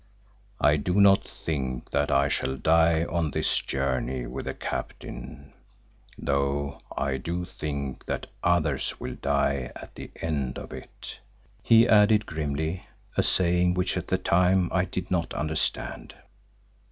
[0.59, 5.53] I do not think that I shall die on this journey with the captain,
[6.17, 11.19] though I do think that others will die at the end of it,"
[11.61, 12.81] he added grimly,
[13.15, 16.15] a saying which at the time I did not understand.